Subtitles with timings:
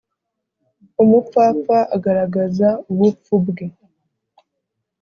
[1.03, 3.65] umupfapfa agaragaza ubupfu bwe